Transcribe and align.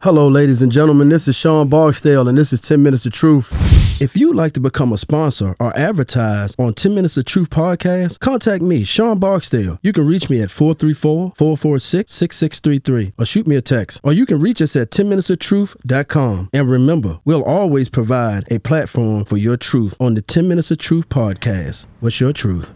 Hello, 0.00 0.28
ladies 0.28 0.62
and 0.62 0.70
gentlemen. 0.70 1.08
This 1.08 1.26
is 1.26 1.34
Sean 1.34 1.66
Barksdale, 1.66 2.28
and 2.28 2.38
this 2.38 2.52
is 2.52 2.60
10 2.60 2.80
Minutes 2.80 3.04
of 3.04 3.10
Truth. 3.10 4.00
If 4.00 4.14
you'd 4.14 4.36
like 4.36 4.52
to 4.52 4.60
become 4.60 4.92
a 4.92 4.96
sponsor 4.96 5.56
or 5.58 5.76
advertise 5.76 6.54
on 6.56 6.74
10 6.74 6.94
Minutes 6.94 7.16
of 7.16 7.24
Truth 7.24 7.50
podcast, 7.50 8.20
contact 8.20 8.62
me, 8.62 8.84
Sean 8.84 9.18
Barksdale. 9.18 9.80
You 9.82 9.92
can 9.92 10.06
reach 10.06 10.30
me 10.30 10.40
at 10.40 10.52
434 10.52 11.32
446 11.34 12.12
6633 12.12 13.14
or 13.18 13.24
shoot 13.26 13.48
me 13.48 13.56
a 13.56 13.60
text. 13.60 14.00
Or 14.04 14.12
you 14.12 14.24
can 14.24 14.40
reach 14.40 14.62
us 14.62 14.76
at 14.76 14.92
10minutesoftruth.com. 14.92 16.50
And 16.52 16.70
remember, 16.70 17.18
we'll 17.24 17.42
always 17.42 17.88
provide 17.88 18.46
a 18.52 18.60
platform 18.60 19.24
for 19.24 19.36
your 19.36 19.56
truth 19.56 19.96
on 19.98 20.14
the 20.14 20.22
10 20.22 20.46
Minutes 20.46 20.70
of 20.70 20.78
Truth 20.78 21.08
podcast. 21.08 21.86
What's 21.98 22.20
your 22.20 22.32
truth? 22.32 22.72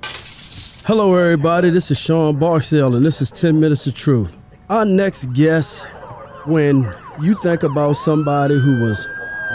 Hello, 0.87 1.15
everybody. 1.15 1.71
This 1.71 1.93
is 1.93 2.01
Sean 2.01 2.37
Barksdale, 2.41 2.97
and 2.97 3.05
this 3.05 3.23
is 3.23 3.31
10 3.31 3.61
Minutes 3.61 3.87
of 3.87 3.95
Truth. 3.95 4.37
Our 4.69 4.85
next 4.85 5.33
guest, 5.35 5.87
when 6.47 6.93
you 7.23 7.37
think 7.37 7.63
about 7.63 7.93
somebody 7.93 8.59
who 8.59 8.81
was 8.81 9.07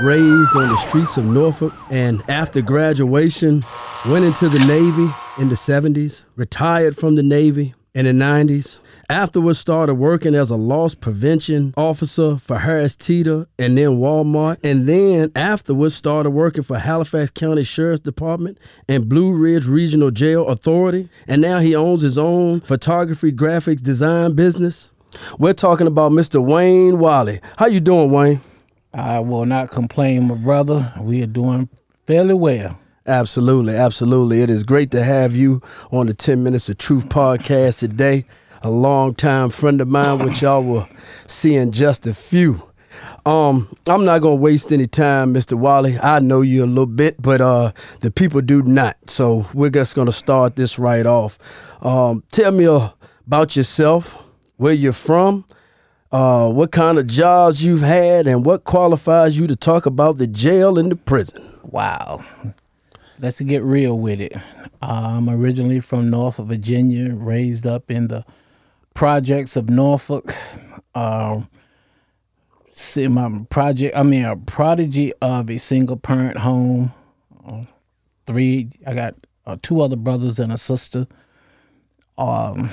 raised 0.01 0.55
on 0.55 0.69
the 0.69 0.77
streets 0.77 1.17
of 1.17 1.25
Norfolk 1.25 1.73
and 1.89 2.23
after 2.29 2.61
graduation 2.61 3.63
went 4.07 4.23
into 4.23 4.47
the 4.47 4.59
Navy 4.65 5.11
in 5.37 5.49
the 5.49 5.55
70s, 5.55 6.23
retired 6.37 6.95
from 6.95 7.15
the 7.15 7.23
Navy 7.23 7.73
in 7.93 8.05
the 8.05 8.11
90s, 8.11 8.79
afterwards 9.09 9.59
started 9.59 9.95
working 9.95 10.33
as 10.33 10.49
a 10.49 10.55
loss 10.55 10.95
prevention 10.95 11.73
officer 11.75 12.37
for 12.37 12.57
Harris 12.57 12.95
Teeter 12.95 13.47
and 13.59 13.77
then 13.77 13.97
Walmart, 13.97 14.63
and 14.63 14.87
then 14.87 15.31
afterwards 15.35 15.93
started 15.93 16.29
working 16.29 16.63
for 16.63 16.77
Halifax 16.77 17.31
County 17.31 17.63
Sheriff's 17.63 17.99
Department 17.99 18.59
and 18.87 19.09
Blue 19.09 19.33
Ridge 19.33 19.65
Regional 19.65 20.11
Jail 20.11 20.47
Authority, 20.47 21.09
and 21.27 21.41
now 21.41 21.59
he 21.59 21.75
owns 21.75 22.01
his 22.01 22.17
own 22.17 22.61
photography 22.61 23.33
graphics 23.33 23.81
design 23.81 24.35
business. 24.35 24.89
We're 25.39 25.53
talking 25.53 25.87
about 25.87 26.11
Mr. 26.11 26.43
Wayne 26.43 26.99
Wally. 26.99 27.39
How 27.57 27.67
you 27.67 27.79
doing, 27.79 28.11
Wayne? 28.11 28.41
I 28.93 29.19
will 29.19 29.45
not 29.45 29.71
complain, 29.71 30.27
my 30.27 30.35
brother. 30.35 30.93
We 30.99 31.21
are 31.21 31.27
doing 31.27 31.69
fairly 32.05 32.33
well. 32.33 32.77
Absolutely, 33.05 33.75
absolutely. 33.75 34.41
It 34.41 34.49
is 34.49 34.63
great 34.63 34.91
to 34.91 35.03
have 35.03 35.35
you 35.35 35.61
on 35.91 36.07
the 36.07 36.13
10 36.13 36.43
Minutes 36.43 36.67
of 36.67 36.77
Truth 36.77 37.07
podcast 37.07 37.79
today. 37.79 38.25
A 38.63 38.69
longtime 38.69 39.51
friend 39.51 39.79
of 39.79 39.87
mine, 39.87 40.19
which 40.19 40.41
y'all 40.41 40.63
will 40.63 40.89
see 41.27 41.55
in 41.55 41.71
just 41.71 42.05
a 42.07 42.13
few. 42.13 42.61
Um, 43.25 43.67
I'm 43.87 44.03
not 44.03 44.19
gonna 44.19 44.35
waste 44.35 44.71
any 44.71 44.87
time, 44.87 45.33
Mr. 45.33 45.53
Wally. 45.57 45.99
I 45.99 46.19
know 46.19 46.41
you 46.41 46.63
a 46.63 46.65
little 46.65 46.85
bit, 46.85 47.21
but 47.21 47.39
uh, 47.39 47.71
the 47.99 48.09
people 48.09 48.41
do 48.41 48.61
not. 48.63 48.97
So 49.07 49.45
we're 49.53 49.69
just 49.69 49.95
gonna 49.95 50.11
start 50.11 50.55
this 50.55 50.79
right 50.79 51.05
off. 51.05 51.37
Um, 51.81 52.23
tell 52.31 52.51
me 52.51 52.65
uh, 52.65 52.89
about 53.27 53.55
yourself, 53.55 54.23
where 54.57 54.73
you're 54.73 54.93
from, 54.93 55.45
uh, 56.11 56.49
what 56.51 56.71
kind 56.71 56.97
of 56.97 57.07
jobs 57.07 57.63
you've 57.63 57.81
had, 57.81 58.27
and 58.27 58.45
what 58.45 58.63
qualifies 58.63 59.37
you 59.37 59.47
to 59.47 59.55
talk 59.55 59.85
about 59.85 60.17
the 60.17 60.27
jail 60.27 60.77
and 60.77 60.91
the 60.91 60.95
prison. 60.95 61.41
Wow. 61.63 62.23
Let's 63.19 63.41
get 63.41 63.63
real 63.63 63.97
with 63.97 64.21
it. 64.21 64.35
I'm 64.81 65.27
originally 65.29 65.79
from 65.79 66.09
Norfolk, 66.09 66.47
Virginia, 66.47 67.15
raised 67.15 67.65
up 67.65 67.89
in 67.89 68.09
the 68.09 68.23
projects 68.93 69.55
of 69.55 69.69
Norfolk. 69.69 70.33
Uh, 70.93 71.41
see 72.73 73.07
my 73.07 73.45
project, 73.49 73.95
I 73.95 74.03
mean, 74.03 74.25
a 74.25 74.35
prodigy 74.35 75.13
of 75.21 75.49
a 75.49 75.57
single 75.57 75.97
parent 75.97 76.37
home. 76.37 76.93
Uh, 77.47 77.63
three, 78.27 78.69
I 78.85 78.93
got 78.93 79.15
uh, 79.47 79.57
two 79.61 79.81
other 79.81 79.95
brothers 79.95 80.37
and 80.37 80.51
a 80.51 80.57
sister. 80.57 81.07
Um, 82.17 82.71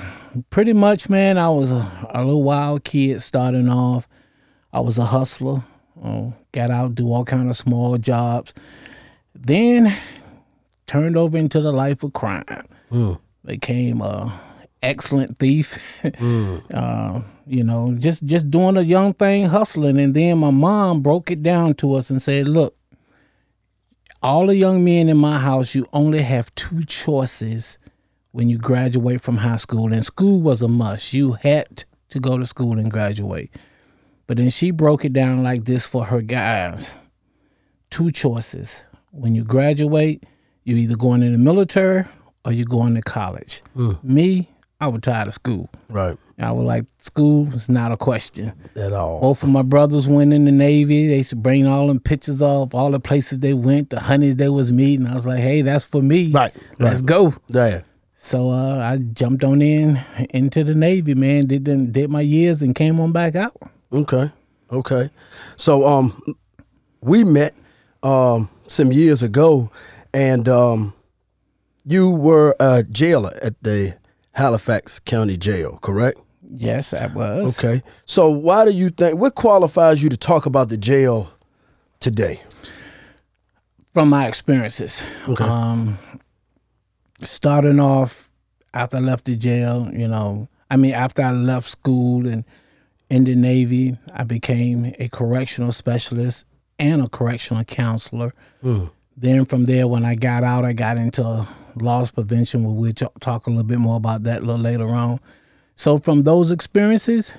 pretty 0.49 0.73
much, 0.73 1.09
man, 1.09 1.37
I 1.37 1.49
was 1.49 1.71
a, 1.71 2.09
a 2.13 2.23
little 2.23 2.43
wild 2.43 2.83
kid 2.83 3.21
starting 3.21 3.69
off. 3.69 4.07
I 4.73 4.79
was 4.79 4.97
a 4.97 5.05
hustler. 5.05 5.63
Uh, 6.03 6.31
got 6.51 6.71
out, 6.71 6.95
do 6.95 7.13
all 7.13 7.23
kind 7.23 7.49
of 7.49 7.55
small 7.55 7.97
jobs. 7.97 8.53
Then 9.33 9.95
turned 10.87 11.15
over 11.15 11.37
into 11.37 11.61
the 11.61 11.71
life 11.71 12.03
of 12.03 12.13
crime. 12.13 12.67
Mm. 12.91 13.19
Became 13.45 14.01
a 14.01 14.37
excellent 14.81 15.37
thief. 15.37 16.03
uh, 16.73 17.21
you 17.47 17.63
know, 17.63 17.95
just 17.97 18.25
just 18.25 18.49
doing 18.49 18.77
a 18.77 18.81
young 18.81 19.13
thing, 19.13 19.45
hustling. 19.45 19.99
And 19.99 20.13
then 20.13 20.39
my 20.39 20.49
mom 20.49 21.01
broke 21.01 21.31
it 21.31 21.43
down 21.43 21.75
to 21.75 21.93
us 21.93 22.09
and 22.09 22.21
said, 22.21 22.47
"Look, 22.47 22.75
all 24.21 24.47
the 24.47 24.55
young 24.55 24.83
men 24.83 25.07
in 25.07 25.17
my 25.17 25.39
house, 25.39 25.75
you 25.75 25.87
only 25.93 26.23
have 26.23 26.53
two 26.55 26.83
choices 26.85 27.77
when 28.35 28.49
you 28.49 28.57
graduate 28.57 29.21
from 29.21 29.37
high 29.37 29.55
school. 29.55 29.93
And 29.93 30.05
school 30.05 30.41
was 30.41 30.61
a 30.61 30.67
must. 30.67 31.13
You 31.13 31.33
had 31.33 31.85
to 32.09 32.19
go 32.19 32.37
to 32.37 32.45
school 32.45 32.77
and 32.77 32.91
graduate. 32.91 33.49
But 34.27 34.35
then 34.35 34.49
she 34.49 34.71
broke 34.71 35.05
it 35.05 35.13
down 35.13 35.41
like 35.41 35.63
this 35.63 35.85
for 35.85 36.03
her 36.05 36.21
guys: 36.21 36.97
two 37.89 38.11
choices. 38.11 38.83
When 39.11 39.35
you 39.35 39.45
graduate, 39.45 40.25
you're 40.65 40.77
either 40.77 40.97
going 40.97 41.23
in 41.23 41.31
the 41.31 41.37
military 41.37 42.03
or 42.43 42.51
you're 42.51 42.65
going 42.65 42.95
to 42.95 43.01
college. 43.01 43.61
Mm. 43.77 44.03
Me, 44.03 44.49
I 44.81 44.87
was 44.87 45.01
tired 45.01 45.29
of 45.29 45.33
school. 45.33 45.69
Right. 45.87 46.17
I 46.37 46.51
was 46.51 46.65
like, 46.65 46.83
school 46.97 47.53
is 47.53 47.69
not 47.69 47.93
a 47.93 47.97
question. 47.97 48.51
At 48.75 48.91
all. 48.91 49.21
Both 49.21 49.43
of 49.43 49.49
my 49.49 49.61
brothers 49.61 50.09
went 50.09 50.33
in 50.33 50.43
the 50.43 50.51
Navy. 50.51 51.07
They 51.07 51.17
used 51.17 51.29
to 51.29 51.37
bring 51.37 51.65
all 51.65 51.87
them 51.87 52.01
pictures 52.01 52.41
of 52.41 52.75
all 52.75 52.91
the 52.91 52.99
places 52.99 53.39
they 53.39 53.53
went, 53.53 53.91
the 53.91 54.01
honeys 54.01 54.35
they 54.35 54.49
was 54.49 54.73
meeting. 54.73 55.07
I 55.07 55.15
was 55.15 55.25
like, 55.25 55.39
hey, 55.39 55.61
that's 55.61 55.85
for 55.85 56.01
me. 56.01 56.31
Right, 56.31 56.53
Let's 56.77 56.99
right. 56.99 57.05
go. 57.05 57.35
There. 57.47 57.85
So 58.25 58.49
uh, 58.49 58.79
I 58.79 58.97
jumped 58.97 59.43
on 59.43 59.61
in 59.61 60.01
into 60.31 60.63
the 60.63 60.73
Navy, 60.73 61.13
man. 61.13 61.45
Did 61.45 61.65
them, 61.65 61.91
did 61.91 62.09
my 62.09 62.21
years 62.21 62.63
and 62.63 62.73
came 62.73 62.99
on 62.99 63.11
back 63.11 63.35
out. 63.35 63.55
Okay. 63.93 64.31
Okay. 64.71 65.11
So 65.57 65.87
um 65.87 66.35
we 67.01 67.23
met 67.23 67.53
um 68.01 68.49
some 68.65 68.91
years 68.91 69.21
ago 69.21 69.69
and 70.11 70.49
um 70.49 70.95
you 71.85 72.09
were 72.09 72.55
a 72.59 72.81
jailer 72.81 73.37
at 73.43 73.61
the 73.61 73.95
Halifax 74.31 74.97
County 74.97 75.37
Jail, 75.37 75.77
correct? 75.83 76.19
Yes, 76.41 76.95
I 76.95 77.05
was. 77.05 77.55
Okay. 77.59 77.83
So 78.07 78.27
why 78.31 78.65
do 78.65 78.71
you 78.71 78.89
think 78.89 79.19
what 79.19 79.35
qualifies 79.35 80.01
you 80.01 80.09
to 80.09 80.17
talk 80.17 80.47
about 80.47 80.69
the 80.69 80.77
jail 80.77 81.31
today? 81.99 82.41
From 83.93 84.09
my 84.09 84.27
experiences. 84.27 85.03
Okay. 85.29 85.43
Um, 85.43 85.99
starting 87.21 87.79
off 87.79 88.29
after 88.73 88.97
I 88.97 88.99
left 88.99 89.25
the 89.25 89.35
jail, 89.35 89.89
you 89.93 90.07
know, 90.07 90.47
I 90.69 90.77
mean, 90.77 90.93
after 90.93 91.21
I 91.21 91.31
left 91.31 91.69
school 91.69 92.27
and 92.27 92.43
in 93.09 93.23
the 93.23 93.35
Navy, 93.35 93.97
I 94.13 94.23
became 94.23 94.93
a 94.99 95.07
correctional 95.09 95.71
specialist 95.71 96.45
and 96.79 97.01
a 97.03 97.07
correctional 97.07 97.63
counselor. 97.63 98.33
Then 99.17 99.45
from 99.45 99.65
there, 99.65 99.87
when 99.87 100.03
I 100.03 100.15
got 100.15 100.43
out, 100.43 100.65
I 100.65 100.73
got 100.73 100.97
into 100.97 101.47
loss 101.75 102.11
prevention, 102.11 102.63
where 102.63 102.73
we'll 102.73 102.91
talk- 102.93 103.19
talk 103.19 103.47
a 103.47 103.49
little 103.49 103.63
bit 103.63 103.77
more 103.79 103.95
about 103.97 104.23
that 104.23 104.39
a 104.41 104.45
little 104.45 104.59
later 104.61 104.87
on. 104.89 105.19
So 105.75 105.97
from 105.97 106.23
those 106.23 106.51
experiences, 106.51 107.31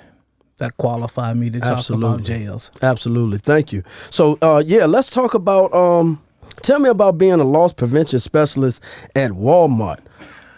that 0.59 0.77
qualified 0.79 1.37
me 1.37 1.51
to 1.51 1.61
talk 1.61 1.79
Absolutely. 1.79 2.09
about 2.09 2.23
jails. 2.23 2.71
Absolutely. 2.81 3.37
Thank 3.39 3.73
you. 3.75 3.83
So 4.09 4.39
uh 4.41 4.63
yeah, 4.65 4.87
let's 4.87 5.09
talk 5.11 5.35
about 5.35 5.73
um 5.75 6.23
tell 6.62 6.78
me 6.78 6.89
about 6.89 7.19
being 7.19 7.33
a 7.33 7.44
loss 7.44 7.72
prevention 7.72 8.19
specialist 8.21 8.81
at 9.15 9.33
Walmart. 9.33 10.00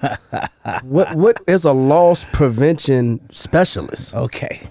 what 0.82 1.14
what 1.14 1.40
is 1.46 1.64
a 1.64 1.72
loss 1.72 2.24
prevention 2.32 3.20
specialist? 3.30 4.14
Okay. 4.14 4.68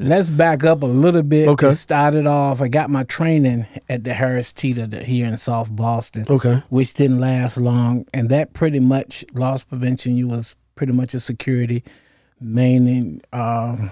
Let's 0.00 0.28
back 0.28 0.64
up 0.64 0.82
a 0.82 0.86
little 0.86 1.22
bit. 1.22 1.48
Okay. 1.48 1.68
It 1.68 1.76
started 1.76 2.26
off, 2.26 2.60
I 2.60 2.66
got 2.66 2.90
my 2.90 3.04
training 3.04 3.66
at 3.88 4.02
the 4.02 4.12
Harris 4.12 4.52
Teeter 4.52 4.88
here 5.04 5.26
in 5.26 5.38
South 5.38 5.70
Boston. 5.70 6.26
Okay. 6.28 6.62
Which 6.68 6.94
didn't 6.94 7.20
last 7.20 7.58
long. 7.58 8.04
And 8.12 8.28
that 8.30 8.54
pretty 8.54 8.80
much, 8.80 9.24
loss 9.34 9.62
prevention, 9.62 10.16
you 10.16 10.26
was 10.26 10.56
pretty 10.74 10.92
much 10.92 11.14
a 11.14 11.20
security, 11.20 11.84
mainly 12.40 13.20
um, 13.32 13.90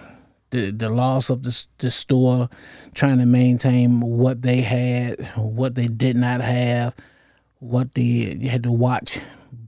the, 0.53 0.71
the 0.71 0.89
loss 0.89 1.31
of 1.31 1.43
the, 1.43 1.67
the 1.79 1.91
store, 1.91 2.49
trying 2.95 3.19
to 3.19 3.27
maintain 3.27 4.00
what 4.00 4.43
they 4.43 4.61
had, 4.61 5.21
what 5.37 5.75
they 5.75 5.88
did 5.88 6.15
not 6.15 6.41
have, 6.41 6.94
what 7.59 7.94
the, 7.94 8.37
you 8.38 8.49
had 8.49 8.62
to 8.62 8.73
watch 8.73 9.19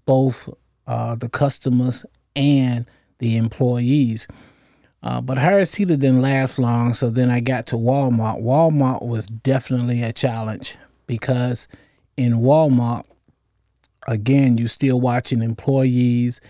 both 0.07 0.49
uh, 0.87 1.15
the 1.17 1.29
customers 1.29 2.07
and 2.37 2.87
the 3.19 3.37
employees. 3.37 4.29
Uh, 5.03 5.21
but 5.21 5.39
Harris 5.39 5.73
Teeter 5.73 5.97
didn't 5.97 6.23
last 6.23 6.59
long, 6.59 6.95
so 6.95 7.11
then 7.11 7.31
I 7.31 7.41
got 7.41 7.67
to 7.69 7.77
Walmart. 7.77 8.43
Walmart 8.43 9.03
was 9.03 9.27
definitely 9.27 10.03
a 10.03 10.13
challenge 10.13 10.77
because 11.07 11.69
in 12.17 12.35
Walmart, 12.35 13.05
again, 14.07 14.59
you're 14.59 14.69
still 14.69 15.01
watching 15.01 15.43
employees, 15.43 16.41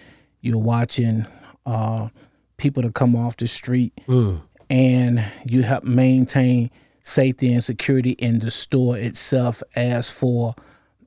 you're 0.41 0.58
watching 0.58 1.26
uh, 1.67 2.08
people 2.64 2.82
to 2.82 2.90
come 2.90 3.14
off 3.14 3.37
the 3.37 3.46
street, 3.46 3.93
and 4.70 5.22
you 5.44 5.62
help 5.62 5.84
maintain 5.84 6.70
safety 7.02 7.52
and 7.52 7.62
security 7.62 8.12
in 8.12 8.38
the 8.38 8.50
store 8.50 8.96
itself. 8.96 9.62
As 9.76 10.08
for 10.11 10.55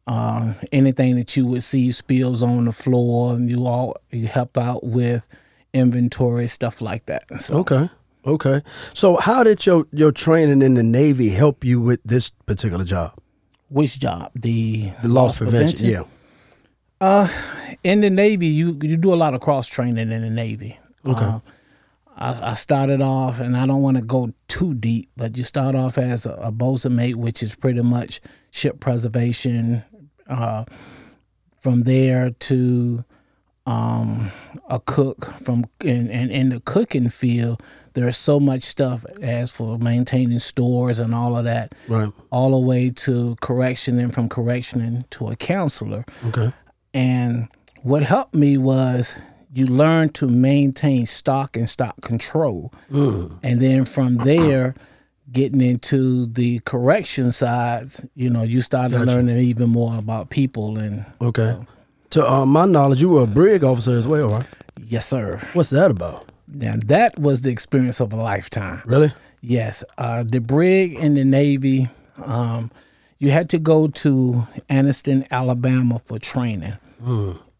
uh, 0.05 0.53
anything 0.71 1.15
that 1.15 1.35
you 1.35 1.47
would 1.47 1.63
see 1.63 1.91
spills 1.91 2.43
on 2.43 2.65
the 2.65 2.71
floor, 2.71 3.33
and 3.33 3.49
you 3.49 3.65
all 3.65 3.97
you 4.11 4.27
help 4.27 4.55
out 4.57 4.83
with 4.83 5.27
inventory 5.73 6.47
stuff 6.47 6.79
like 6.79 7.05
that. 7.07 7.23
So 7.41 7.57
Okay. 7.57 7.89
Okay. 8.25 8.61
So 8.93 9.17
how 9.17 9.43
did 9.43 9.65
your 9.65 9.87
your 9.91 10.11
training 10.11 10.61
in 10.61 10.75
the 10.75 10.83
Navy 10.83 11.29
help 11.29 11.63
you 11.63 11.81
with 11.81 12.01
this 12.05 12.29
particular 12.45 12.85
job? 12.85 13.13
Which 13.69 13.99
job? 13.99 14.31
The 14.35 14.91
The 15.01 15.07
loss 15.07 15.39
prevention. 15.39 15.89
Yeah. 15.89 16.03
Uh 17.01 17.27
in 17.83 18.01
the 18.01 18.09
Navy, 18.09 18.47
you 18.47 18.77
you 18.81 18.97
do 18.97 19.11
a 19.13 19.19
lot 19.23 19.33
of 19.33 19.41
cross 19.41 19.67
training 19.67 20.11
in 20.11 20.21
the 20.21 20.29
Navy. 20.29 20.77
Okay. 21.07 21.25
Uh, 21.25 21.39
I, 22.19 22.51
I 22.51 22.53
started 22.55 23.01
off, 23.01 23.39
and 23.39 23.55
I 23.55 23.65
don't 23.67 23.81
want 23.83 23.97
to 23.97 24.03
go 24.03 24.33
too 24.47 24.73
deep, 24.73 25.09
but 25.15 25.37
you 25.37 25.43
start 25.43 25.75
off 25.75 25.97
as 25.97 26.25
a, 26.25 26.31
a 26.33 26.51
bosun 26.51 26.95
mate, 26.95 27.15
which 27.15 27.43
is 27.43 27.53
pretty 27.55 27.81
much 27.81 28.19
ship 28.51 28.79
preservation. 28.79 29.83
Uh, 30.27 30.65
from 31.61 31.83
there 31.83 32.29
to 32.31 33.03
um, 33.65 34.31
a 34.69 34.79
cook 34.79 35.25
from 35.41 35.65
and, 35.81 36.09
and 36.09 36.31
in 36.31 36.49
the 36.49 36.59
cooking 36.61 37.09
field, 37.09 37.61
there's 37.93 38.15
so 38.17 38.39
much 38.39 38.63
stuff 38.63 39.05
as 39.21 39.51
for 39.51 39.77
maintaining 39.77 40.39
stores 40.39 40.99
and 40.99 41.13
all 41.13 41.35
of 41.37 41.43
that, 41.45 41.73
Right. 41.87 42.11
all 42.31 42.51
the 42.51 42.59
way 42.59 42.89
to 42.91 43.35
correction 43.41 43.99
and 43.99 44.13
from 44.13 44.29
correction 44.29 45.05
to 45.11 45.27
a 45.27 45.35
counselor. 45.35 46.05
Okay. 46.27 46.51
And 46.93 47.47
what 47.81 48.03
helped 48.03 48.33
me 48.35 48.57
was 48.57 49.15
you 49.53 49.65
learn 49.65 50.09
to 50.09 50.27
maintain 50.27 51.05
stock 51.05 51.55
and 51.57 51.69
stock 51.69 51.99
control. 52.01 52.71
And 52.89 53.61
then 53.61 53.85
from 53.85 54.17
there, 54.17 54.75
getting 55.31 55.61
into 55.61 56.25
the 56.27 56.59
correction 56.59 57.31
side, 57.31 57.89
you 58.15 58.29
know, 58.29 58.43
you 58.43 58.61
started 58.61 59.01
learning 59.01 59.37
even 59.37 59.69
more 59.69 59.97
about 59.97 60.29
people. 60.29 60.77
And 60.77 61.05
Okay. 61.21 61.57
To 62.11 62.29
uh, 62.29 62.45
my 62.45 62.65
knowledge, 62.65 63.01
you 63.01 63.09
were 63.09 63.23
a 63.23 63.27
brig 63.27 63.63
officer 63.63 63.97
as 63.97 64.07
well, 64.07 64.29
right? 64.29 64.45
yes, 64.81 65.05
sir. 65.05 65.39
What's 65.53 65.69
that 65.71 65.91
about? 65.91 66.25
Now, 66.47 66.75
that 66.85 67.19
was 67.19 67.41
the 67.41 67.49
experience 67.49 67.99
of 67.99 68.13
a 68.13 68.15
lifetime. 68.15 68.81
Really? 68.85 69.11
Yes, 69.41 69.83
uh, 69.97 70.23
the 70.23 70.39
brig 70.39 70.93
in 70.93 71.15
the 71.15 71.25
Navy, 71.25 71.89
um, 72.23 72.71
you 73.19 73.31
had 73.31 73.49
to 73.49 73.59
go 73.59 73.87
to 73.89 74.47
Anniston, 74.69 75.27
Alabama 75.29 75.99
for 75.99 76.17
training. 76.19 76.73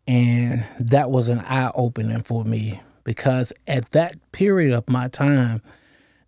And 0.08 0.64
that 0.80 1.12
was 1.12 1.28
an 1.30 1.40
eye 1.42 1.72
opening 1.76 2.24
for 2.24 2.46
me 2.46 2.82
because 3.04 3.52
at 3.68 3.92
that 3.92 4.16
period 4.32 4.74
of 4.74 4.88
my 4.90 5.08
time, 5.10 5.62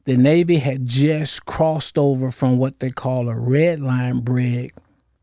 the 0.06 0.18
Navy 0.18 0.58
had 0.58 0.88
just 0.88 1.46
crossed 1.46 1.98
over 1.98 2.32
from 2.32 2.58
what 2.58 2.80
they 2.80 2.90
call 2.90 3.30
a 3.30 3.36
red 3.36 3.80
line 3.80 4.20
brig 4.22 4.74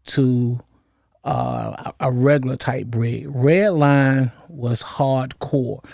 to 0.07 0.61
uh, 1.25 1.93
a 1.99 2.11
regular 2.13 2.57
type 2.57 2.87
brig. 2.87 3.27
Red 3.29 3.73
line 3.73 4.33
was 4.49 4.83
hardcore. 4.83 5.85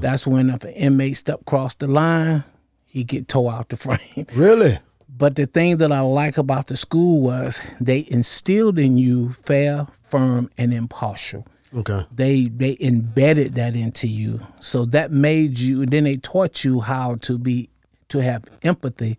That's 0.00 0.26
when 0.26 0.50
if 0.50 0.62
an 0.64 0.72
inmate 0.72 1.16
stepped 1.16 1.42
across 1.42 1.74
the 1.74 1.86
line, 1.86 2.44
he 2.84 3.02
get 3.02 3.26
tore 3.26 3.52
out 3.52 3.70
the 3.70 3.76
frame. 3.78 4.26
Really? 4.34 4.78
But 5.08 5.36
the 5.36 5.46
thing 5.46 5.78
that 5.78 5.90
I 5.92 6.00
like 6.00 6.36
about 6.38 6.66
the 6.66 6.76
school 6.76 7.20
was 7.20 7.60
they 7.80 8.04
instilled 8.08 8.78
in 8.78 8.98
you 8.98 9.30
fair, 9.32 9.86
firm, 10.02 10.50
and 10.58 10.74
impartial. 10.74 11.46
Okay. 11.74 12.06
They 12.14 12.44
they 12.44 12.76
embedded 12.80 13.54
that 13.54 13.74
into 13.74 14.06
you. 14.08 14.40
So 14.60 14.84
that 14.86 15.10
made 15.10 15.58
you 15.58 15.84
then 15.86 16.04
they 16.04 16.16
taught 16.16 16.64
you 16.64 16.80
how 16.80 17.16
to 17.22 17.38
be 17.38 17.68
to 18.08 18.18
have 18.18 18.44
empathy 18.62 19.18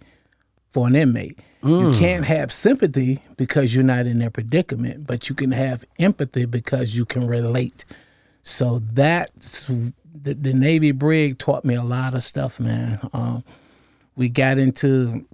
for 0.70 0.88
an 0.88 0.96
inmate. 0.96 1.40
You 1.64 1.94
can't 1.98 2.26
have 2.26 2.52
sympathy 2.52 3.22
because 3.38 3.74
you're 3.74 3.84
not 3.84 4.06
in 4.06 4.20
their 4.20 4.30
predicament, 4.30 5.08
but 5.08 5.30
you 5.30 5.36
can 5.36 5.52
have 5.52 5.84
empathy 5.98 6.46
because 6.46 6.96
you 6.96 7.06
can 7.06 7.26
relate. 7.26 7.86
So 8.44 8.84
that's 8.94 9.66
the, 9.66 10.36
the 10.36 10.54
Navy 10.54 10.92
brig 10.92 11.40
taught 11.40 11.66
me 11.66 11.74
a 11.74 11.82
lot 11.82 12.14
of 12.14 12.24
stuff, 12.24 12.60
man. 12.60 13.00
Um, 13.14 13.44
we 14.16 14.30
got 14.30 14.60
into 14.60 15.26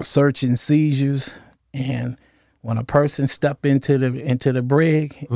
search 0.00 0.42
and 0.42 0.58
seizures, 0.58 1.34
and 1.74 2.16
when 2.62 2.78
a 2.78 2.84
person 2.84 3.26
stepped 3.26 3.66
into 3.66 3.98
the 3.98 4.06
into 4.06 4.52
the 4.52 4.62
brig, 4.62 5.26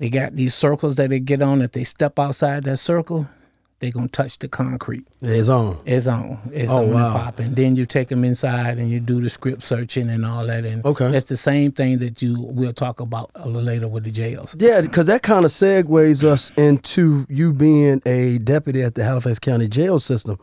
they 0.00 0.08
got 0.10 0.34
these 0.34 0.54
circles 0.54 0.96
that 0.96 1.10
they 1.10 1.20
get 1.20 1.40
on. 1.42 1.62
If 1.62 1.70
they 1.72 1.84
step 1.84 2.18
outside 2.18 2.64
that 2.64 2.78
circle, 2.78 3.28
they 3.80 3.90
gonna 3.90 4.08
touch 4.08 4.38
the 4.38 4.48
concrete. 4.48 5.06
It's 5.22 5.48
on. 5.48 5.78
It's 5.86 6.06
on. 6.06 6.38
It's 6.52 6.70
Oh, 6.72 6.78
on 6.82 6.92
wow. 6.92 7.06
and 7.14 7.14
popping. 7.24 7.54
Then 7.54 7.76
you 7.76 7.86
take 7.86 8.08
them 8.08 8.24
inside 8.24 8.76
and 8.78 8.90
you 8.90 9.00
do 9.00 9.22
the 9.22 9.30
strip 9.30 9.62
searching 9.62 10.10
and 10.10 10.26
all 10.26 10.46
that. 10.46 10.64
And 10.66 10.84
Okay. 10.84 11.10
that's 11.10 11.28
the 11.30 11.36
same 11.38 11.72
thing 11.72 11.98
that 12.00 12.20
you 12.20 12.36
we'll 12.40 12.74
talk 12.74 13.00
about 13.00 13.30
a 13.36 13.46
little 13.46 13.62
later 13.62 13.88
with 13.88 14.04
the 14.04 14.10
jails. 14.10 14.54
Yeah, 14.58 14.80
because 14.82 15.06
that 15.06 15.22
kind 15.22 15.44
of 15.46 15.50
segues 15.50 16.24
us 16.24 16.50
into 16.58 17.24
you 17.30 17.52
being 17.54 18.02
a 18.04 18.36
deputy 18.38 18.82
at 18.82 18.96
the 18.96 19.04
Halifax 19.04 19.38
County 19.38 19.68
Jail 19.68 19.98
System. 20.00 20.38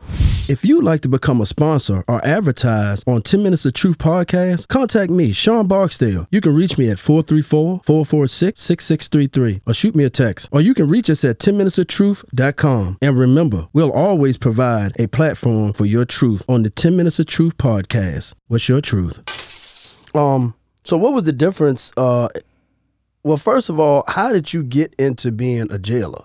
If 0.49 0.63
you'd 0.63 0.83
like 0.83 1.01
to 1.01 1.09
become 1.09 1.41
a 1.41 1.45
sponsor 1.45 2.05
or 2.07 2.25
advertise 2.25 3.03
on 3.05 3.21
10 3.21 3.43
Minutes 3.43 3.65
of 3.65 3.73
Truth 3.73 3.97
podcast, 3.97 4.69
contact 4.69 5.11
me, 5.11 5.33
Sean 5.33 5.67
Barksdale. 5.67 6.25
You 6.31 6.39
can 6.39 6.55
reach 6.55 6.77
me 6.77 6.89
at 6.89 6.99
434 6.99 7.81
446 7.83 8.61
6633 8.61 9.61
or 9.67 9.73
shoot 9.73 9.93
me 9.93 10.05
a 10.05 10.09
text. 10.09 10.47
Or 10.53 10.61
you 10.61 10.73
can 10.73 10.87
reach 10.87 11.09
us 11.09 11.25
at 11.25 11.39
10minutesoftruth.com. 11.39 12.97
And 13.01 13.19
remember, 13.19 13.67
we'll 13.73 13.91
always 13.91 14.37
provide 14.37 14.93
a 14.97 15.07
platform 15.07 15.73
for 15.73 15.85
your 15.85 16.05
truth 16.05 16.43
on 16.47 16.63
the 16.63 16.69
10 16.69 16.95
Minutes 16.95 17.19
of 17.19 17.25
Truth 17.25 17.57
podcast. 17.57 18.33
What's 18.47 18.69
your 18.69 18.79
truth? 18.79 20.15
Um, 20.15 20.55
so 20.85 20.95
what 20.95 21.13
was 21.13 21.25
the 21.25 21.33
difference 21.33 21.91
uh 21.97 22.29
well, 23.23 23.35
first 23.35 23.67
of 23.67 23.77
all, 23.77 24.05
how 24.07 24.31
did 24.31 24.53
you 24.53 24.63
get 24.63 24.95
into 24.97 25.33
being 25.33 25.69
a 25.69 25.77
jailer? 25.77 26.23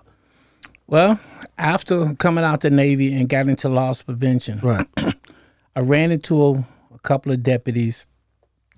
Well, 0.87 1.19
after 1.57 2.13
coming 2.15 2.43
out 2.43 2.61
the 2.61 2.69
Navy 2.69 3.13
and 3.13 3.29
got 3.29 3.47
into 3.47 3.69
loss 3.69 4.01
prevention, 4.03 4.59
Right. 4.61 4.87
I 5.75 5.79
ran 5.79 6.11
into 6.11 6.43
a, 6.45 6.51
a 6.93 6.99
couple 7.03 7.31
of 7.31 7.41
deputies 7.43 8.07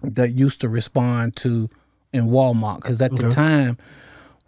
that 0.01 0.33
used 0.33 0.61
to 0.61 0.69
respond 0.69 1.35
to 1.37 1.69
in 2.13 2.27
Walmart 2.27 2.77
because 2.81 3.01
at 3.01 3.15
the 3.15 3.29
time, 3.31 3.77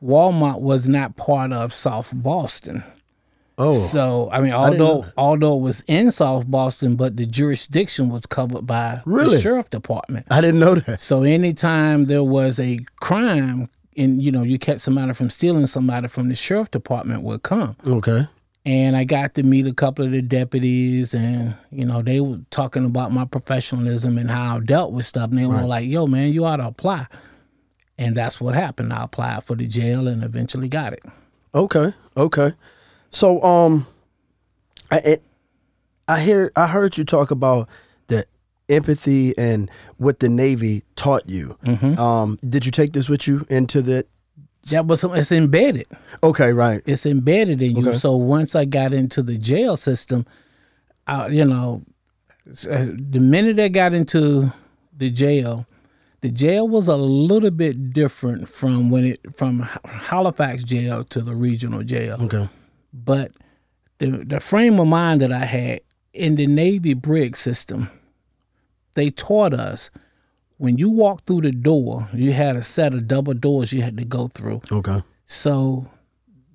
Walmart 0.03 0.59
was 0.61 0.87
not 0.87 1.15
part 1.17 1.51
of 1.51 1.73
South 1.73 2.11
Boston. 2.15 2.83
Oh, 3.59 3.73
So 3.87 4.29
I 4.31 4.39
mean, 4.39 4.53
although 4.53 5.01
that. 5.01 5.13
although 5.17 5.57
it 5.57 5.61
was 5.61 5.83
in 5.87 6.11
South 6.11 6.45
Boston, 6.49 6.95
but 6.95 7.17
the 7.17 7.25
jurisdiction 7.25 8.09
was 8.09 8.25
covered 8.27 8.67
by 8.67 9.01
Really? 9.05 9.37
the 9.37 9.41
sheriff 9.41 9.71
department. 9.71 10.27
I 10.29 10.41
didn't 10.41 10.59
know 10.59 10.75
that. 10.75 11.01
So 11.01 11.23
anytime 11.23 12.05
there 12.05 12.23
was 12.23 12.59
a 12.59 12.79
crime, 12.99 13.67
and 13.97 14.21
you 14.21 14.31
know 14.31 14.43
you 14.43 14.57
catch 14.59 14.79
somebody 14.79 15.13
from 15.13 15.29
stealing 15.29 15.65
somebody 15.65 16.07
from 16.07 16.29
the 16.29 16.35
sheriff 16.35 16.71
department 16.71 17.23
would 17.23 17.43
come. 17.43 17.75
Okay. 17.85 18.27
And 18.65 18.97
I 18.97 19.05
got 19.05 19.33
to 19.35 19.43
meet 19.43 19.65
a 19.65 19.73
couple 19.73 20.03
of 20.03 20.11
the 20.11 20.21
deputies, 20.21 21.13
and 21.13 21.55
you 21.71 21.85
know 21.85 22.01
they 22.01 22.19
were 22.19 22.39
talking 22.51 22.85
about 22.85 23.11
my 23.13 23.25
professionalism 23.25 24.17
and 24.17 24.29
how 24.29 24.57
I 24.57 24.59
dealt 24.59 24.91
with 24.91 25.05
stuff. 25.05 25.29
And 25.29 25.39
they 25.39 25.45
were 25.45 25.61
like, 25.61 25.87
"Yo, 25.87 26.05
man, 26.05 26.33
you 26.33 26.45
ought 26.45 26.57
to 26.57 26.67
apply." 26.67 27.07
And 27.97 28.15
that's 28.15 28.39
what 28.39 28.53
happened. 28.53 28.93
I 28.93 29.03
applied 29.03 29.43
for 29.43 29.55
the 29.55 29.67
jail 29.67 30.07
and 30.07 30.23
eventually 30.23 30.67
got 30.67 30.93
it. 30.93 31.03
Okay. 31.55 31.93
Okay. 32.15 32.53
So 33.09 33.41
um 33.41 33.87
I 34.91 34.97
it, 34.97 35.23
I 36.07 36.19
hear 36.21 36.51
I 36.55 36.67
heard 36.67 36.97
you 36.97 37.03
talk 37.03 37.31
about 37.31 37.67
the 38.07 38.25
empathy 38.69 39.37
and 39.37 39.69
what 39.97 40.19
the 40.19 40.29
Navy 40.29 40.83
taught 40.95 41.27
you. 41.29 41.57
Um 41.97 42.39
did 42.47 42.65
you 42.65 42.71
take 42.71 42.93
this 42.93 43.07
with 43.09 43.27
you 43.27 43.45
into 43.49 43.81
the 43.81 44.05
That 44.71 44.85
was 44.85 45.03
it's 45.03 45.31
embedded. 45.31 45.87
Okay, 46.21 46.51
right. 46.51 46.81
It's 46.85 47.05
embedded 47.05 47.61
in 47.61 47.77
you. 47.77 47.89
Okay. 47.89 47.97
So 47.97 48.15
once 48.15 48.55
I 48.55 48.65
got 48.65 48.93
into 48.93 49.23
the 49.23 49.37
jail 49.37 49.77
system, 49.77 50.25
I, 51.07 51.27
you 51.27 51.45
know, 51.45 51.83
uh, 52.69 52.87
the 53.13 53.19
minute 53.19 53.59
I 53.59 53.69
got 53.69 53.93
into 53.93 54.51
the 54.97 55.09
jail, 55.09 55.65
the 56.21 56.29
jail 56.29 56.67
was 56.67 56.87
a 56.87 56.97
little 56.97 57.51
bit 57.51 57.93
different 57.93 58.49
from 58.49 58.89
when 58.89 59.05
it 59.05 59.19
from 59.35 59.61
Halifax 59.85 60.63
jail 60.63 61.03
to 61.05 61.21
the 61.21 61.35
regional 61.35 61.83
jail. 61.83 62.17
Okay. 62.21 62.49
But 62.93 63.31
the 63.99 64.07
the 64.25 64.39
frame 64.39 64.79
of 64.79 64.87
mind 64.87 65.21
that 65.21 65.31
I 65.31 65.45
had 65.45 65.81
in 66.13 66.35
the 66.35 66.47
Navy 66.47 66.93
brig 66.93 67.37
system, 67.37 67.89
they 68.97 69.09
taught 69.11 69.53
us 69.53 69.89
when 70.57 70.77
you 70.77 70.89
walk 70.89 71.25
through 71.25 71.41
the 71.41 71.51
door, 71.51 72.09
you 72.13 72.33
had 72.33 72.55
a 72.55 72.63
set 72.63 72.93
of 72.93 73.07
double 73.07 73.33
doors 73.33 73.71
you 73.71 73.81
had 73.81 73.95
to 73.97 74.05
go 74.05 74.27
through. 74.27 74.61
Okay. 74.71 75.03
So 75.25 75.89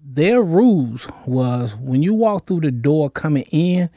their 0.05 0.43
rules 0.43 1.09
was 1.25 1.77
when 1.77 2.03
you 2.03 2.13
walk 2.13 2.47
through 2.47 2.63
the 2.63 2.73
door 2.73 3.09
coming 3.09 3.45
in, 3.45 3.89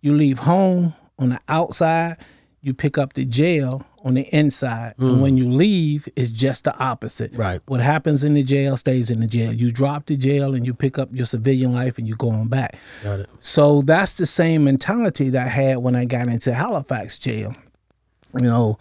you 0.00 0.14
leave 0.14 0.40
home 0.40 0.94
on 1.18 1.28
the 1.30 1.40
outside, 1.48 2.16
you 2.62 2.72
pick 2.72 2.96
up 2.96 3.12
the 3.12 3.24
jail 3.26 3.86
on 4.02 4.14
the 4.14 4.22
inside. 4.34 4.94
And 4.98 5.16
mm. 5.16 5.20
when 5.20 5.36
you 5.36 5.50
leave, 5.50 6.08
it's 6.16 6.30
just 6.30 6.64
the 6.64 6.74
opposite. 6.78 7.34
Right. 7.34 7.60
What 7.66 7.80
happens 7.80 8.24
in 8.24 8.32
the 8.32 8.42
jail 8.42 8.78
stays 8.78 9.10
in 9.10 9.20
the 9.20 9.26
jail. 9.26 9.52
You 9.52 9.70
drop 9.70 10.06
the 10.06 10.16
jail 10.16 10.54
and 10.54 10.64
you 10.64 10.72
pick 10.72 10.98
up 10.98 11.10
your 11.12 11.26
civilian 11.26 11.74
life 11.74 11.98
and 11.98 12.08
you 12.08 12.16
go 12.16 12.30
on 12.30 12.48
back. 12.48 12.78
Got 13.02 13.20
it. 13.20 13.30
So 13.40 13.82
that's 13.82 14.14
the 14.14 14.26
same 14.26 14.64
mentality 14.64 15.28
that 15.30 15.46
I 15.46 15.50
had 15.50 15.78
when 15.78 15.94
I 15.94 16.06
got 16.06 16.28
into 16.28 16.54
Halifax 16.54 17.18
jail. 17.18 17.52
You 18.34 18.42
know, 18.42 18.78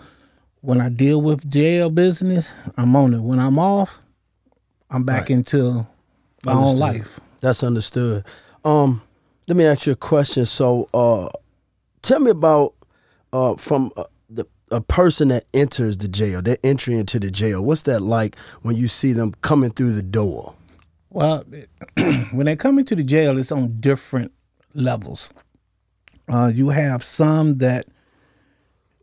when 0.61 0.81
I 0.81 0.89
deal 0.89 1.21
with 1.21 1.49
jail 1.49 1.89
business, 1.89 2.51
I'm 2.77 2.95
on 2.95 3.13
it. 3.13 3.19
When 3.19 3.39
I'm 3.39 3.57
off, 3.57 3.99
I'm 4.89 5.03
back 5.03 5.29
into 5.29 5.85
my 6.45 6.53
own 6.53 6.77
life. 6.77 7.19
That's 7.41 7.63
understood. 7.63 8.23
Um 8.65 9.01
Let 9.47 9.57
me 9.57 9.65
ask 9.65 9.85
you 9.87 9.93
a 9.93 9.95
question. 9.95 10.45
So, 10.45 10.89
uh, 10.93 11.29
tell 12.01 12.19
me 12.19 12.29
about 12.31 12.75
uh, 13.33 13.55
from 13.55 13.91
uh, 13.97 14.03
the 14.29 14.45
a 14.71 14.81
person 14.81 15.29
that 15.29 15.45
enters 15.53 15.97
the 15.97 16.07
jail, 16.07 16.41
their 16.41 16.57
entry 16.63 16.95
into 16.95 17.19
the 17.19 17.31
jail. 17.31 17.61
What's 17.61 17.81
that 17.83 18.01
like 18.01 18.35
when 18.61 18.75
you 18.75 18.87
see 18.87 19.13
them 19.13 19.33
coming 19.41 19.71
through 19.71 19.93
the 19.93 20.03
door? 20.03 20.53
Well, 21.09 21.43
when 22.31 22.45
they 22.45 22.55
come 22.55 22.77
into 22.77 22.95
the 22.95 23.03
jail, 23.03 23.39
it's 23.39 23.51
on 23.51 23.79
different 23.79 24.31
levels. 24.75 25.33
Uh, 26.31 26.51
you 26.53 26.69
have 26.69 27.03
some 27.03 27.53
that 27.53 27.87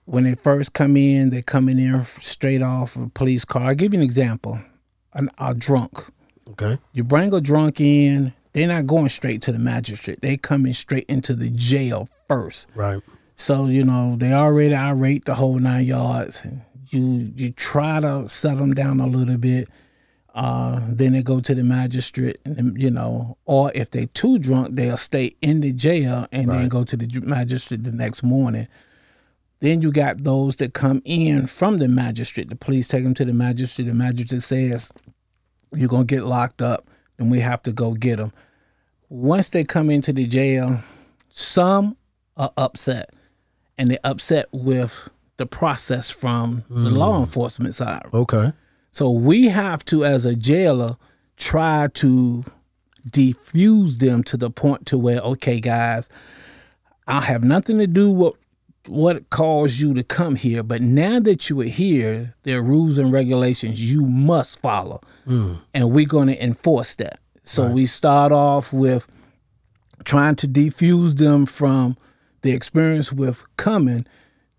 when 0.06 0.24
they 0.24 0.34
first 0.34 0.72
come 0.72 0.96
in, 0.96 1.28
they're 1.28 1.42
coming 1.42 1.78
in 1.78 2.04
straight 2.20 2.62
off 2.62 2.96
a 2.96 3.08
police 3.08 3.44
car. 3.44 3.68
I'll 3.68 3.74
give 3.74 3.92
you 3.92 4.00
an 4.00 4.04
example. 4.04 4.60
An, 5.12 5.30
a 5.38 5.54
drunk. 5.54 6.04
Okay. 6.50 6.78
You 6.92 7.04
bring 7.04 7.32
a 7.34 7.40
drunk 7.40 7.80
in, 7.80 8.32
they're 8.52 8.68
not 8.68 8.86
going 8.86 9.08
straight 9.10 9.42
to 9.42 9.52
the 9.52 9.58
magistrate. 9.58 10.22
They 10.22 10.36
coming 10.36 10.72
straight 10.72 11.04
into 11.08 11.34
the 11.34 11.50
jail 11.50 12.08
first. 12.28 12.68
Right. 12.74 13.02
So, 13.34 13.66
you 13.66 13.84
know, 13.84 14.16
they 14.16 14.32
already 14.32 14.74
irate 14.74 15.26
the 15.26 15.34
whole 15.34 15.58
nine 15.58 15.84
yards. 15.84 16.46
You 16.88 17.32
you 17.36 17.50
try 17.50 18.00
to 18.00 18.28
set 18.28 18.58
them 18.58 18.72
down 18.72 19.00
a 19.00 19.06
little 19.06 19.36
bit. 19.36 19.68
Uh, 20.34 20.80
then 20.88 21.12
they 21.14 21.22
go 21.22 21.40
to 21.40 21.54
the 21.54 21.64
magistrate, 21.64 22.38
and 22.44 22.80
you 22.80 22.90
know, 22.90 23.38
or 23.46 23.72
if 23.74 23.90
they 23.90 24.06
too 24.06 24.38
drunk, 24.38 24.76
they'll 24.76 24.96
stay 24.96 25.34
in 25.40 25.62
the 25.62 25.72
jail 25.72 26.26
and 26.30 26.50
then 26.50 26.68
go 26.68 26.84
to 26.84 26.96
the 26.96 27.20
magistrate 27.20 27.84
the 27.84 27.90
next 27.90 28.22
morning. 28.22 28.68
Then 29.60 29.80
you 29.80 29.90
got 29.90 30.22
those 30.22 30.56
that 30.56 30.74
come 30.74 31.00
in 31.04 31.46
from 31.46 31.78
the 31.78 31.88
magistrate. 31.88 32.48
The 32.48 32.56
police 32.56 32.88
take 32.88 33.04
them 33.04 33.14
to 33.14 33.24
the 33.24 33.32
magistrate. 33.32 33.84
The 33.84 33.94
magistrate 33.94 34.42
says, 34.42 34.92
"You're 35.72 35.88
gonna 35.88 36.04
get 36.04 36.24
locked 36.24 36.60
up," 36.60 36.88
and 37.18 37.30
we 37.30 37.40
have 37.40 37.62
to 37.62 37.72
go 37.72 37.94
get 37.94 38.18
them. 38.18 38.32
Once 39.08 39.48
they 39.48 39.64
come 39.64 39.88
into 39.88 40.12
the 40.12 40.26
jail, 40.26 40.82
some 41.30 41.96
are 42.36 42.52
upset, 42.56 43.10
and 43.78 43.90
they're 43.90 43.98
upset 44.04 44.46
with 44.52 45.08
the 45.36 45.46
process 45.46 46.10
from 46.10 46.64
the 46.68 46.90
law 46.90 47.18
mm. 47.18 47.20
enforcement 47.20 47.74
side. 47.74 48.02
Okay. 48.12 48.52
So 48.90 49.10
we 49.10 49.48
have 49.48 49.84
to, 49.86 50.04
as 50.04 50.24
a 50.24 50.34
jailer, 50.34 50.96
try 51.36 51.88
to 51.94 52.44
defuse 53.10 53.98
them 53.98 54.24
to 54.24 54.36
the 54.36 54.50
point 54.50 54.86
to 54.86 54.98
where, 54.98 55.20
okay, 55.20 55.60
guys, 55.60 56.08
I 57.06 57.20
have 57.20 57.44
nothing 57.44 57.78
to 57.78 57.86
do 57.86 58.10
with 58.10 58.34
what 58.88 59.28
caused 59.30 59.80
you 59.80 59.94
to 59.94 60.02
come 60.02 60.36
here, 60.36 60.62
but 60.62 60.80
now 60.82 61.20
that 61.20 61.48
you 61.50 61.60
are 61.60 61.64
here, 61.64 62.34
there 62.44 62.58
are 62.58 62.62
rules 62.62 62.98
and 62.98 63.12
regulations 63.12 63.80
you 63.92 64.06
must 64.06 64.58
follow, 64.60 65.00
and 65.26 65.90
we're 65.90 66.06
going 66.06 66.28
to 66.28 66.42
enforce 66.42 66.94
that. 66.96 67.18
So 67.42 67.66
we 67.68 67.86
start 67.86 68.32
off 68.32 68.72
with 68.72 69.06
trying 70.04 70.36
to 70.36 70.48
defuse 70.48 71.16
them 71.18 71.46
from 71.46 71.96
the 72.42 72.52
experience 72.52 73.12
with 73.12 73.42
coming 73.56 74.06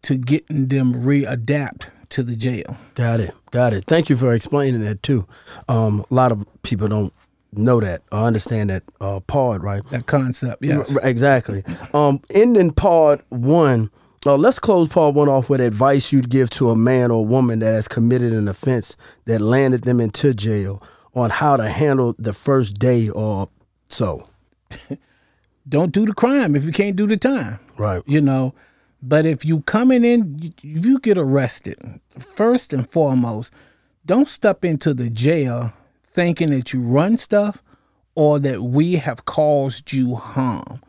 to 0.04 0.16
getting 0.18 0.68
them 0.68 0.94
readapt 0.94 1.88
to 2.10 2.24
the 2.24 2.36
jail. 2.36 2.78
Got 2.96 3.20
it. 3.20 3.34
Got 3.52 3.74
it. 3.74 3.86
Thank 3.88 4.10
you 4.10 4.16
for 4.18 4.34
explaining 4.34 4.84
that 4.86 5.04
too. 5.04 5.28
Um, 5.68 6.06
a 6.10 6.14
lot 6.14 6.32
of 6.32 6.46
people 6.64 6.88
don't 6.88 7.14
know 7.54 7.80
that 7.82 8.04
or 8.12 8.20
understand 8.20 8.70
that 8.70 8.84
uh, 9.02 9.20
part, 9.22 9.62
right? 9.62 9.82
That 9.90 10.06
concept, 10.06 10.64
yes. 10.64 10.96
R- 10.96 11.02
Exactly. 11.04 11.64
Um, 11.94 12.22
ending 12.30 12.72
part 12.72 13.22
one. 13.30 13.90
Uh, 14.28 14.36
let's 14.36 14.60
close 14.60 14.90
part 14.90 15.16
one 15.16 15.30
off 15.30 15.50
with 15.50 15.62
advice 15.62 16.12
you'd 16.12 16.30
give 16.30 16.50
to 16.50 16.70
a 16.70 16.76
man 16.76 17.12
or 17.12 17.26
woman 17.26 17.60
that 17.60 17.72
has 17.72 17.88
committed 17.88 18.34
an 18.34 18.50
offense 18.50 18.98
that 19.24 19.40
landed 19.40 19.84
them 19.84 20.02
into 20.02 20.34
jail 20.34 20.84
on 21.16 21.30
how 21.30 21.56
to 21.56 21.70
handle 21.70 22.14
the 22.20 22.34
first 22.34 22.78
day 22.78 23.08
or 23.08 23.48
so. 23.88 24.28
Don't 25.70 25.94
do 25.94 26.06
the 26.06 26.14
crime 26.14 26.58
if 26.58 26.66
you 26.66 26.74
can't 26.74 26.98
do 26.98 27.08
the 27.08 27.16
time. 27.16 27.60
Right. 27.78 28.04
You 28.06 28.20
know, 28.20 28.54
but 29.02 29.26
if 29.26 29.46
you 29.46 29.62
coming 29.62 30.04
in, 30.04 30.54
if 30.62 30.86
you 30.86 31.00
get 31.00 31.18
arrested, 31.18 31.78
first 32.20 32.74
and 32.74 32.90
foremost, 32.90 33.54
don't 34.06 34.28
step 34.28 34.66
into 34.66 34.94
the 34.94 35.10
jail 35.10 35.72
thinking 36.06 36.50
that 36.52 36.74
you 36.74 36.82
run 36.82 37.18
stuff 37.18 37.64
or 38.16 38.40
that 38.40 38.62
we 38.62 38.96
have 38.96 39.24
caused 39.24 39.94
you 39.94 40.16
harm. 40.16 40.82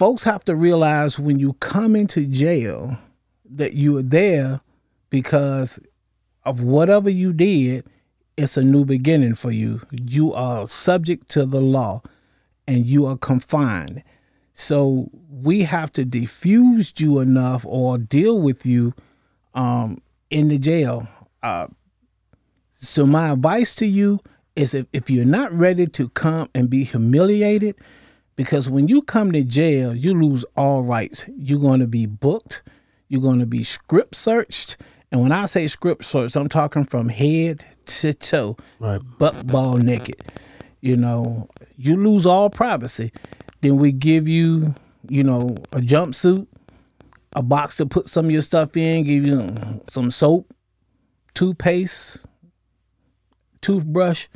Folks 0.00 0.24
have 0.24 0.46
to 0.46 0.56
realize 0.56 1.18
when 1.18 1.38
you 1.38 1.52
come 1.60 1.94
into 1.94 2.24
jail 2.24 2.96
that 3.44 3.74
you 3.74 3.98
are 3.98 4.02
there 4.02 4.62
because 5.10 5.78
of 6.42 6.62
whatever 6.62 7.10
you 7.10 7.34
did, 7.34 7.84
it's 8.34 8.56
a 8.56 8.62
new 8.62 8.86
beginning 8.86 9.34
for 9.34 9.50
you. 9.50 9.82
You 9.90 10.32
are 10.32 10.66
subject 10.66 11.28
to 11.32 11.44
the 11.44 11.60
law 11.60 12.00
and 12.66 12.86
you 12.86 13.04
are 13.04 13.18
confined. 13.18 14.02
So 14.54 15.10
we 15.28 15.64
have 15.64 15.92
to 15.92 16.06
diffuse 16.06 16.94
you 16.96 17.18
enough 17.18 17.66
or 17.66 17.98
deal 17.98 18.40
with 18.40 18.64
you 18.64 18.94
um, 19.52 20.00
in 20.30 20.48
the 20.48 20.56
jail. 20.56 21.08
Uh, 21.42 21.66
so 22.72 23.04
my 23.04 23.32
advice 23.32 23.74
to 23.74 23.86
you 23.86 24.20
is 24.56 24.72
if, 24.72 24.86
if 24.94 25.10
you're 25.10 25.26
not 25.26 25.52
ready 25.52 25.86
to 25.88 26.08
come 26.08 26.48
and 26.54 26.70
be 26.70 26.84
humiliated, 26.84 27.74
because 28.40 28.70
when 28.70 28.88
you 28.88 29.02
come 29.02 29.32
to 29.32 29.44
jail, 29.44 29.94
you 29.94 30.14
lose 30.18 30.46
all 30.56 30.82
rights. 30.82 31.26
You're 31.36 31.58
going 31.60 31.80
to 31.80 31.86
be 31.86 32.06
booked. 32.06 32.62
You're 33.06 33.20
going 33.20 33.38
to 33.40 33.44
be 33.44 33.62
strip 33.62 34.14
searched. 34.14 34.78
And 35.12 35.20
when 35.20 35.30
I 35.30 35.44
say 35.44 35.66
strip 35.66 36.02
searched, 36.02 36.36
I'm 36.36 36.48
talking 36.48 36.86
from 36.86 37.10
head 37.10 37.66
to 37.84 38.14
toe, 38.14 38.56
Right. 38.78 38.98
butt 39.18 39.46
ball 39.46 39.76
naked. 39.76 40.24
You 40.80 40.96
know, 40.96 41.50
you 41.76 41.98
lose 41.98 42.24
all 42.24 42.48
privacy. 42.48 43.12
Then 43.60 43.76
we 43.76 43.92
give 43.92 44.26
you, 44.26 44.74
you 45.06 45.22
know, 45.22 45.56
a 45.72 45.80
jumpsuit, 45.80 46.46
a 47.36 47.42
box 47.42 47.76
to 47.76 47.84
put 47.84 48.08
some 48.08 48.24
of 48.24 48.30
your 48.30 48.40
stuff 48.40 48.74
in, 48.74 49.04
give 49.04 49.26
you 49.26 49.54
some 49.90 50.10
soap, 50.10 50.54
toothpaste, 51.34 52.24
toothbrush, 53.60 54.28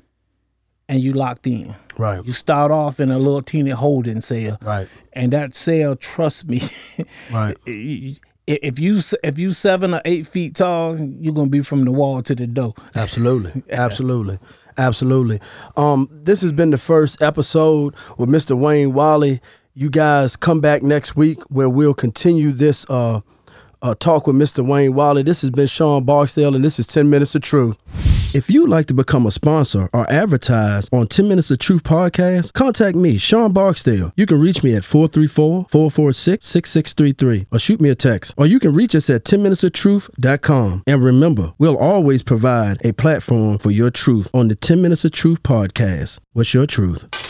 and 0.89 1.01
you 1.01 1.13
locked 1.13 1.47
in. 1.47 1.75
Right. 1.99 2.25
You 2.25 2.33
start 2.33 2.71
off 2.73 3.01
in 3.01 3.11
a 3.11 3.19
little 3.19 3.43
teeny 3.43 3.71
holding 3.71 4.21
cell, 4.21 4.59
Right. 4.63 4.89
and 5.13 5.33
that 5.33 5.55
cell, 5.57 5.97
trust 5.97 6.49
me, 6.49 6.61
Right. 7.33 7.57
if 7.67 8.79
you 8.79 9.01
if 9.23 9.39
you 9.39 9.53
seven 9.53 9.95
or 9.95 10.03
eight 10.05 10.27
feet 10.27 10.57
tall, 10.57 10.99
you're 10.99 11.33
gonna 11.35 11.49
be 11.49 11.63
from 11.63 11.85
the 11.85 11.93
wall 11.93 12.23
to 12.23 12.35
the 12.35 12.47
door. 12.47 12.75
Absolutely. 12.95 13.63
Absolutely. 13.71 14.39
Absolutely. 14.77 15.41
Um, 15.77 16.09
this 16.11 16.41
has 16.43 16.53
been 16.53 16.71
the 16.71 16.79
first 16.79 17.23
episode 17.23 17.95
with 18.19 18.29
Mr. 18.29 18.57
Wayne 18.59 18.93
Wally. 18.93 19.41
You 19.75 19.89
guys 19.89 20.35
come 20.37 20.61
back 20.61 20.83
next 20.83 21.15
week 21.17 21.41
where 21.45 21.69
we'll 21.69 21.95
continue 21.95 22.51
this 22.53 22.85
uh, 22.91 23.21
uh, 23.83 23.95
talk 24.01 24.27
with 24.27 24.35
Mr. 24.37 24.67
Wayne 24.67 24.95
Wally. 24.95 25.23
This 25.23 25.43
has 25.43 25.51
been 25.51 25.69
Sean 25.69 26.05
Barksdale, 26.05 26.55
and 26.57 26.65
this 26.65 26.79
is 26.81 26.87
10 26.89 27.09
Minutes 27.09 27.35
of 27.37 27.43
Truth. 27.43 27.77
If 28.35 28.51
you'd 28.51 28.69
like 28.69 28.87
to 28.87 28.95
become 28.95 29.27
a 29.27 29.31
sponsor 29.31 29.89
or 29.93 30.11
advertise 30.11 30.89
on 30.93 31.07
10 31.07 31.29
Minutes 31.29 31.53
of 31.53 31.61
Truth 31.61 31.85
podcast, 31.85 32.53
contact 32.53 32.97
me, 32.97 33.17
Sean 33.17 33.53
Barksdale. 33.53 34.13
You 34.17 34.27
can 34.27 34.41
reach 34.41 34.65
me 34.65 34.75
at 34.75 34.85
434 34.85 35.67
446 35.71 36.45
6633 36.45 37.47
or 37.53 37.61
shoot 37.61 37.81
me 37.81 37.91
a 37.91 37.95
text. 37.95 38.35
Or 38.37 38.47
you 38.47 38.59
can 38.59 38.75
reach 38.75 38.97
us 38.97 39.09
at 39.09 39.23
10minutesoftruth.com. 39.23 40.83
And 40.85 41.05
remember, 41.05 41.55
we'll 41.59 41.79
always 41.79 42.25
provide 42.25 42.85
a 42.85 42.93
platform 42.93 43.59
for 43.59 43.71
your 43.71 43.93
truth 43.93 44.29
on 44.35 44.49
the 44.49 44.57
10 44.57 44.83
Minutes 44.83 45.05
of 45.05 45.13
Truth 45.13 45.45
podcast. 45.45 46.19
What's 46.33 46.53
your 46.53 46.67
truth? 46.67 47.24